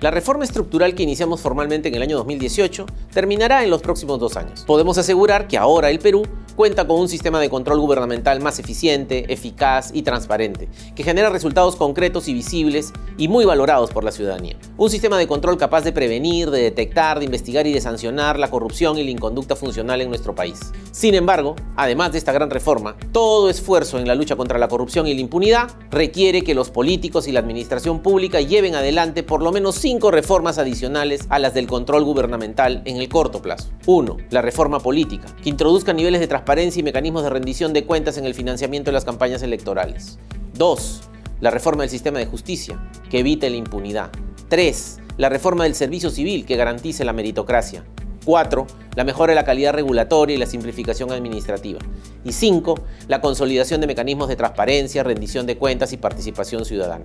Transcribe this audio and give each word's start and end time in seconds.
La 0.00 0.10
reforma 0.10 0.44
estructural 0.44 0.94
que 0.94 1.02
iniciamos 1.02 1.40
formalmente 1.40 1.88
en 1.88 1.94
el 1.94 2.02
año 2.02 2.18
2018 2.18 2.84
terminará 3.14 3.64
en 3.64 3.70
los 3.70 3.80
próximos 3.80 4.20
dos 4.20 4.36
años. 4.36 4.62
Podemos 4.66 4.98
asegurar 4.98 5.48
que 5.48 5.56
ahora 5.56 5.88
el 5.88 6.00
Perú 6.00 6.24
cuenta 6.56 6.86
con 6.86 6.98
un 6.98 7.08
sistema 7.08 7.38
de 7.38 7.50
control 7.50 7.78
gubernamental 7.78 8.40
más 8.40 8.58
eficiente, 8.58 9.30
eficaz 9.32 9.90
y 9.92 10.02
transparente, 10.02 10.68
que 10.94 11.04
genera 11.04 11.28
resultados 11.28 11.76
concretos 11.76 12.28
y 12.28 12.32
visibles 12.32 12.92
y 13.18 13.28
muy 13.28 13.44
valorados 13.44 13.90
por 13.90 14.02
la 14.02 14.10
ciudadanía. 14.10 14.56
Un 14.78 14.88
sistema 14.88 15.18
de 15.18 15.26
control 15.26 15.58
capaz 15.58 15.82
de 15.82 15.92
prevenir, 15.92 16.50
de 16.50 16.62
detectar, 16.62 17.18
de 17.18 17.26
investigar 17.26 17.66
y 17.66 17.74
de 17.74 17.80
sancionar 17.82 18.38
la 18.38 18.50
corrupción 18.50 18.96
y 18.96 19.04
la 19.04 19.10
inconducta 19.10 19.54
funcional 19.54 20.00
en 20.00 20.08
nuestro 20.08 20.34
país. 20.34 20.58
Sin 20.92 21.14
embargo, 21.14 21.56
además 21.76 22.12
de 22.12 22.18
esta 22.18 22.32
gran 22.32 22.48
reforma, 22.48 22.96
todo 23.12 23.50
esfuerzo 23.50 23.98
en 23.98 24.08
la 24.08 24.14
lucha 24.14 24.34
contra 24.34 24.58
la 24.58 24.68
corrupción 24.68 25.06
y 25.06 25.14
la 25.14 25.20
impunidad 25.20 25.70
requiere 25.90 26.42
que 26.42 26.54
los 26.54 26.70
políticos 26.70 27.28
y 27.28 27.32
la 27.32 27.40
administración 27.40 28.00
pública 28.00 28.40
lleven 28.40 28.74
adelante 28.74 29.22
por 29.22 29.42
lo 29.42 29.52
menos 29.52 29.74
cinco 29.74 30.10
reformas 30.10 30.56
adicionales 30.56 31.26
a 31.28 31.38
las 31.38 31.52
del 31.52 31.66
control 31.66 32.04
gubernamental 32.04 32.80
en 32.86 32.96
el 32.96 33.10
corto 33.10 33.42
plazo. 33.42 33.68
1. 33.84 34.16
La 34.30 34.40
reforma 34.40 34.80
política, 34.80 35.26
que 35.42 35.50
introduzca 35.50 35.92
niveles 35.92 36.20
de 36.20 36.26
transparencia 36.26 36.45
y 36.76 36.82
mecanismos 36.84 37.24
de 37.24 37.30
rendición 37.30 37.72
de 37.72 37.84
cuentas 37.84 38.18
en 38.18 38.24
el 38.24 38.32
financiamiento 38.32 38.90
de 38.90 38.92
las 38.94 39.04
campañas 39.04 39.42
electorales. 39.42 40.18
2. 40.54 41.02
La 41.40 41.50
reforma 41.50 41.82
del 41.82 41.90
sistema 41.90 42.20
de 42.20 42.26
justicia, 42.26 42.80
que 43.10 43.18
evite 43.18 43.50
la 43.50 43.56
impunidad. 43.56 44.10
3. 44.48 45.00
La 45.18 45.28
reforma 45.28 45.64
del 45.64 45.74
servicio 45.74 46.08
civil, 46.08 46.46
que 46.46 46.56
garantice 46.56 47.04
la 47.04 47.12
meritocracia. 47.12 47.84
4. 48.24 48.66
La 48.94 49.04
mejora 49.04 49.32
de 49.32 49.34
la 49.34 49.44
calidad 49.44 49.74
regulatoria 49.74 50.36
y 50.36 50.38
la 50.38 50.46
simplificación 50.46 51.10
administrativa. 51.10 51.80
Y 52.24 52.32
5. 52.32 52.80
La 53.08 53.20
consolidación 53.20 53.80
de 53.80 53.88
mecanismos 53.88 54.28
de 54.28 54.36
transparencia, 54.36 55.02
rendición 55.02 55.46
de 55.46 55.58
cuentas 55.58 55.92
y 55.92 55.96
participación 55.96 56.64
ciudadana. 56.64 57.04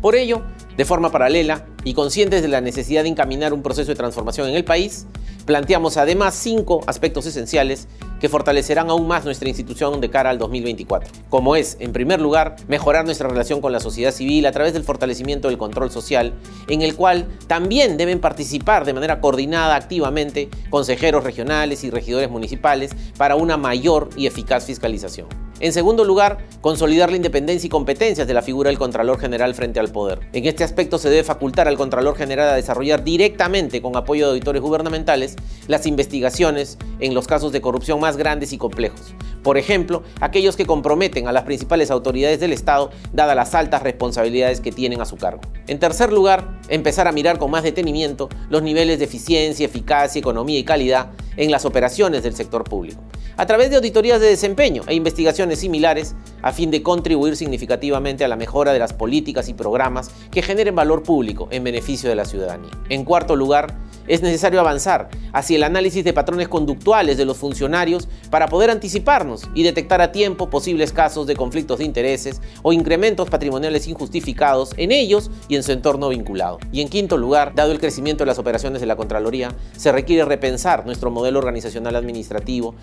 Por 0.00 0.14
ello, 0.14 0.42
de 0.76 0.84
forma 0.84 1.10
paralela 1.10 1.66
y 1.82 1.92
conscientes 1.92 2.40
de 2.40 2.48
la 2.48 2.60
necesidad 2.60 3.02
de 3.02 3.08
encaminar 3.08 3.52
un 3.52 3.62
proceso 3.62 3.90
de 3.90 3.96
transformación 3.96 4.48
en 4.48 4.54
el 4.54 4.64
país, 4.64 5.06
planteamos 5.44 5.96
además 5.96 6.34
cinco 6.34 6.82
aspectos 6.86 7.26
esenciales 7.26 7.88
que 8.20 8.28
fortalecerán 8.28 8.90
aún 8.90 9.08
más 9.08 9.24
nuestra 9.24 9.48
institución 9.48 10.00
de 10.00 10.08
cara 10.08 10.30
al 10.30 10.38
2024, 10.38 11.10
como 11.28 11.56
es, 11.56 11.76
en 11.80 11.92
primer 11.92 12.20
lugar, 12.20 12.56
mejorar 12.68 13.04
nuestra 13.06 13.28
relación 13.28 13.60
con 13.60 13.72
la 13.72 13.80
sociedad 13.80 14.12
civil 14.12 14.46
a 14.46 14.52
través 14.52 14.72
del 14.72 14.84
fortalecimiento 14.84 15.48
del 15.48 15.58
control 15.58 15.90
social, 15.90 16.32
en 16.68 16.82
el 16.82 16.94
cual 16.94 17.26
también 17.48 17.96
deben 17.96 18.20
participar 18.20 18.84
de 18.84 18.92
manera 18.92 19.20
coordinada 19.20 19.74
activamente 19.74 20.48
consejeros 20.70 21.24
regionales 21.24 21.82
y 21.82 21.90
regidores 21.90 22.30
municipales 22.30 22.92
para 23.16 23.34
una 23.34 23.56
mayor 23.56 24.10
y 24.16 24.26
eficaz 24.26 24.64
fiscalización. 24.64 25.28
En 25.60 25.72
segundo 25.72 26.04
lugar, 26.04 26.38
consolidar 26.60 27.10
la 27.10 27.16
independencia 27.16 27.66
y 27.66 27.70
competencias 27.70 28.28
de 28.28 28.34
la 28.34 28.42
figura 28.42 28.70
del 28.70 28.78
Contralor 28.78 29.18
General 29.18 29.52
frente 29.54 29.80
al 29.80 29.90
poder. 29.90 30.20
En 30.32 30.46
este 30.46 30.62
aspecto 30.62 30.98
se 30.98 31.10
debe 31.10 31.24
facultar 31.24 31.66
al 31.66 31.76
Contralor 31.76 32.16
General 32.16 32.50
a 32.50 32.54
desarrollar 32.54 33.02
directamente, 33.02 33.82
con 33.82 33.96
apoyo 33.96 34.26
de 34.26 34.30
auditores 34.30 34.62
gubernamentales, 34.62 35.34
las 35.66 35.84
investigaciones 35.86 36.78
en 37.00 37.12
los 37.12 37.26
casos 37.26 37.50
de 37.50 37.60
corrupción 37.60 37.98
más 37.98 38.16
grandes 38.16 38.52
y 38.52 38.58
complejos. 38.58 39.14
Por 39.42 39.58
ejemplo, 39.58 40.04
aquellos 40.20 40.54
que 40.54 40.66
comprometen 40.66 41.26
a 41.26 41.32
las 41.32 41.42
principales 41.42 41.90
autoridades 41.90 42.38
del 42.38 42.52
Estado, 42.52 42.90
dadas 43.12 43.34
las 43.34 43.54
altas 43.56 43.82
responsabilidades 43.82 44.60
que 44.60 44.70
tienen 44.70 45.00
a 45.00 45.06
su 45.06 45.16
cargo. 45.16 45.40
En 45.66 45.80
tercer 45.80 46.12
lugar, 46.12 46.60
empezar 46.68 47.08
a 47.08 47.12
mirar 47.12 47.38
con 47.38 47.50
más 47.50 47.64
detenimiento 47.64 48.28
los 48.48 48.62
niveles 48.62 49.00
de 49.00 49.06
eficiencia, 49.06 49.66
eficacia, 49.66 50.20
economía 50.20 50.58
y 50.58 50.64
calidad 50.64 51.10
en 51.36 51.50
las 51.50 51.64
operaciones 51.64 52.22
del 52.22 52.34
sector 52.34 52.62
público 52.62 53.00
a 53.38 53.46
través 53.46 53.70
de 53.70 53.76
auditorías 53.76 54.20
de 54.20 54.26
desempeño 54.26 54.82
e 54.88 54.94
investigaciones 54.94 55.60
similares 55.60 56.16
a 56.42 56.52
fin 56.52 56.72
de 56.72 56.82
contribuir 56.82 57.36
significativamente 57.36 58.24
a 58.24 58.28
la 58.28 58.36
mejora 58.36 58.72
de 58.72 58.80
las 58.80 58.92
políticas 58.92 59.48
y 59.48 59.54
programas 59.54 60.10
que 60.32 60.42
generen 60.42 60.74
valor 60.74 61.04
público 61.04 61.48
en 61.52 61.62
beneficio 61.62 62.10
de 62.10 62.16
la 62.16 62.24
ciudadanía. 62.24 62.72
En 62.88 63.04
cuarto 63.04 63.36
lugar, 63.36 63.76
es 64.08 64.22
necesario 64.22 64.58
avanzar 64.58 65.10
hacia 65.32 65.56
el 65.56 65.62
análisis 65.62 66.02
de 66.02 66.12
patrones 66.12 66.48
conductuales 66.48 67.16
de 67.16 67.26
los 67.26 67.36
funcionarios 67.36 68.08
para 68.30 68.48
poder 68.48 68.70
anticiparnos 68.70 69.42
y 69.54 69.62
detectar 69.62 70.00
a 70.00 70.12
tiempo 70.12 70.48
posibles 70.48 70.92
casos 70.92 71.26
de 71.26 71.36
conflictos 71.36 71.78
de 71.78 71.84
intereses 71.84 72.40
o 72.62 72.72
incrementos 72.72 73.28
patrimoniales 73.28 73.86
injustificados 73.86 74.70
en 74.78 74.92
ellos 74.92 75.30
y 75.48 75.56
en 75.56 75.62
su 75.62 75.72
entorno 75.72 76.08
vinculado. 76.08 76.58
Y 76.72 76.80
en 76.80 76.88
quinto 76.88 77.18
lugar, 77.18 77.52
dado 77.54 77.70
el 77.70 77.80
crecimiento 77.80 78.24
de 78.24 78.28
las 78.28 78.38
operaciones 78.38 78.80
de 78.80 78.86
la 78.86 78.96
Contraloría, 78.96 79.54
se 79.76 79.92
requiere 79.92 80.24
repensar 80.24 80.86
nuestro 80.86 81.10
modelo 81.10 81.38
organizacional 81.38 81.94
administrativo, 81.94 82.74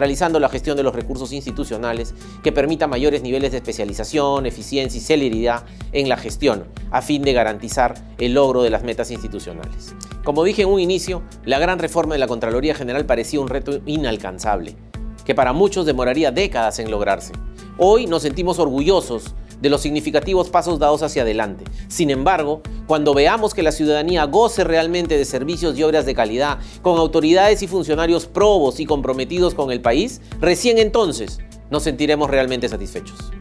descentralizando 0.00 0.40
la 0.40 0.48
gestión 0.48 0.76
de 0.78 0.82
los 0.82 0.94
recursos 0.94 1.30
institucionales 1.32 2.14
que 2.42 2.52
permita 2.52 2.86
mayores 2.86 3.22
niveles 3.22 3.50
de 3.50 3.58
especialización, 3.58 4.46
eficiencia 4.46 4.96
y 4.98 5.02
celeridad 5.02 5.64
en 5.92 6.08
la 6.08 6.16
gestión, 6.16 6.64
a 6.90 7.02
fin 7.02 7.22
de 7.22 7.34
garantizar 7.34 7.94
el 8.18 8.32
logro 8.32 8.62
de 8.62 8.70
las 8.70 8.82
metas 8.82 9.10
institucionales. 9.10 9.94
Como 10.24 10.42
dije 10.42 10.62
en 10.62 10.68
un 10.68 10.80
inicio, 10.80 11.22
la 11.44 11.58
gran 11.58 11.78
reforma 11.78 12.14
de 12.14 12.18
la 12.18 12.28
Contraloría 12.28 12.74
General 12.74 13.04
parecía 13.04 13.40
un 13.40 13.48
reto 13.48 13.80
inalcanzable, 13.84 14.74
que 15.26 15.34
para 15.34 15.52
muchos 15.52 15.84
demoraría 15.84 16.30
décadas 16.32 16.78
en 16.78 16.90
lograrse. 16.90 17.32
Hoy 17.76 18.06
nos 18.06 18.22
sentimos 18.22 18.58
orgullosos 18.58 19.34
de 19.60 19.70
los 19.70 19.80
significativos 19.80 20.50
pasos 20.50 20.78
dados 20.78 21.02
hacia 21.02 21.22
adelante. 21.22 21.64
Sin 21.88 22.10
embargo, 22.10 22.62
cuando 22.86 23.14
veamos 23.14 23.54
que 23.54 23.62
la 23.62 23.72
ciudadanía 23.72 24.24
goce 24.24 24.64
realmente 24.64 25.16
de 25.16 25.24
servicios 25.24 25.78
y 25.78 25.82
obras 25.82 26.06
de 26.06 26.14
calidad, 26.14 26.58
con 26.82 26.98
autoridades 26.98 27.62
y 27.62 27.66
funcionarios 27.66 28.26
probos 28.26 28.80
y 28.80 28.86
comprometidos 28.86 29.54
con 29.54 29.70
el 29.70 29.80
país, 29.80 30.20
recién 30.40 30.78
entonces 30.78 31.38
nos 31.70 31.82
sentiremos 31.84 32.30
realmente 32.30 32.68
satisfechos. 32.68 33.39